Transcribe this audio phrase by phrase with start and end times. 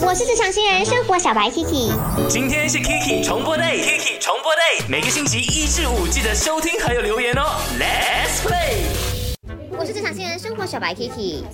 [0.00, 1.92] 我是职场新人生活小白 Kiki，
[2.28, 7.42] 今天是 Kiki 重播 day，Kiki 重播 day，每个星期一至五记得收听还有留言哦。
[7.78, 8.82] Let's play。
[9.78, 11.44] 我是职场新人生活小白 Kiki。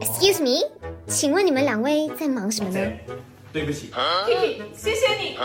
[0.00, 0.66] Excuse me，
[1.06, 2.90] 请问你们两位在忙什么呢？
[3.52, 5.36] 对不起，Kiki，谢谢你。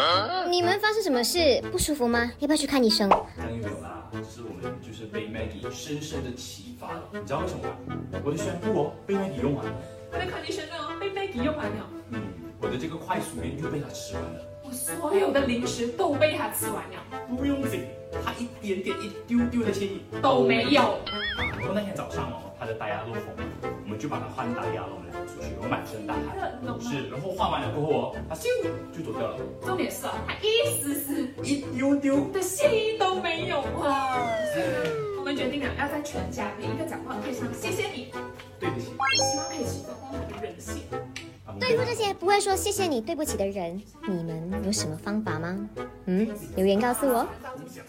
[0.49, 1.61] 你们发生什么事？
[1.71, 2.31] 不舒服吗？
[2.39, 3.09] 要不要去看医生？
[3.09, 7.03] 当然有啦，只是我们就是被 Maggie 深深的启发了。
[7.11, 7.97] 你知道为什么吗？
[8.23, 9.71] 我的宣布哦，被 Maggie 用完了。
[10.11, 12.21] 我的 conditioner 被 Maggie 用完了，嗯，
[12.61, 14.45] 我的这个快速面又被他吃完了。
[14.63, 17.85] 我所有的零食都被他吃完了，不用紧，
[18.23, 20.99] 他一点点一丢丢的歉意都没有。
[21.37, 23.23] 然后那天早上哦，他的大牙漏风，
[23.83, 26.51] 我们就把他换大牙了，我们出去，我满身大汗。
[26.81, 28.45] 是，然后换完了过后哦，他咻
[28.95, 32.29] 就走掉了，重点是啊，他一丝丝一丢丢。
[32.31, 34.27] 的歉意都没有啊。
[35.17, 37.83] 我们决定了要在全家每一个讲话配上谢谢
[41.69, 45.69] 对付这些不会说谢谢你、对不起的人，你们有什么方法吗？
[46.09, 47.27] 嗯，留言告诉我。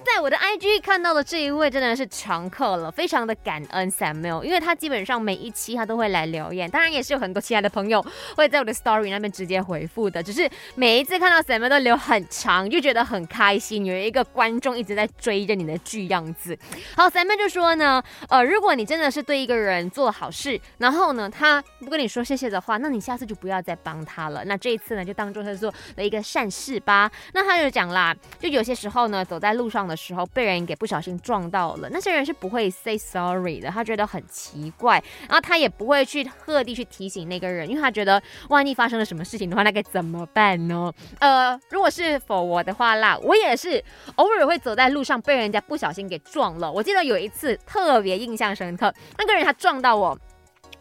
[0.04, 8.04] 在我的 IG 看到的这一位真的是常客了，非常的感恩 Samuel，因为他基本上每一期他都会来留言，当然也是有很多其他的朋友
[8.36, 16.58] 会在我的 Story 那边直接回复的，只是每一次看到 Samuel 都留很长，就觉得很开心，有一个观众一直在追着你的剧样子。
[16.94, 24.44] 好，Samuel 就说呢，呃，如果你真的是对一个人做好事，然后呢他不跟你说谢谢的话，那你下次就不要再帮他了。
[24.44, 27.10] 那这一次呢，就当做他做了一个善事吧。
[27.32, 40.92] 那他就讲啦，就有些时候呢，走在路上的时候被人给不小心撞到了，那些人是不会 say sorry 的，他觉得很奇怪，然后他也不会去特地去提醒那个人，因为他觉得万一发生了什么事情的话，那该怎么办呢？
[41.18, 43.82] 呃，如果是否我的话啦，我也是
[44.16, 46.70] 偶尔会走在路上被人家不小心给撞了。
[46.70, 50.18] 我记得有一次特别印象深刻，那个人他撞到我，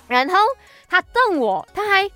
[0.08, 0.36] 然后
[0.88, 2.10] 他瞪我，他还。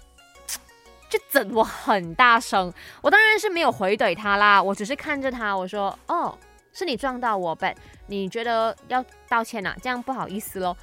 [1.13, 6.35] 就整我很大声，我当然是没有回怼他啦，我只是看着他，我说：“哦，
[6.71, 7.71] 是你撞到我本，
[8.07, 10.75] 你觉得要道歉呐、这样不好意思喽。”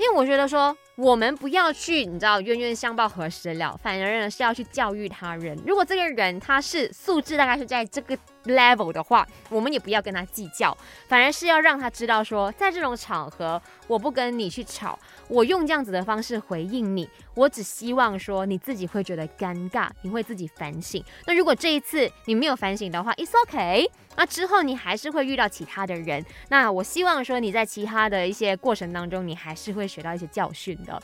[0.00, 5.54] 因为我觉得说，我们不要去，你知道冤冤相报何时了，反而是要去教育他人。
[5.66, 10.76] 如果这个人他是素质大概是在这个 level 的话，我们也不要跟他计较，
[11.08, 21.02] 反而是要让他知道说，在这种场合，我不跟你去吵，我用这样子的方式回应你，我只希望说你自己会觉得尴尬，你会自己反省。
[21.26, 23.90] 那如果这一次你没有反省的话，it's OK。
[24.16, 31.02] 那之后你还是会遇到其他的人，那我希望说你在其他的一些过程当中，你还是会学到一些教训的。